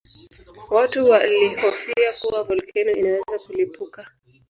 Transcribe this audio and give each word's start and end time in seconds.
Watu 0.69 1.09
walihofia 1.09 2.11
kuwa 2.21 2.43
volkano 2.43 2.91
inaweza 2.91 3.39
kulipuka 3.47 4.07